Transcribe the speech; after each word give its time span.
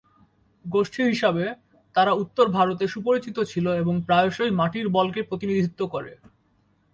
গোষ্ঠী 0.65 1.01
হিসাবে, 1.03 1.45
তারা 1.95 2.11
উত্তর 2.13 2.45
ভারতে 2.49 2.85
সুপরিচিত 2.87 3.37
ছিল 3.41 3.65
এবং 3.73 3.93
প্রায়শই 4.01 4.51
মাটির 4.51 4.87
বলকে 4.89 5.19
প্রতিনিধিত্ব 5.23 5.81
করে। 5.87 6.11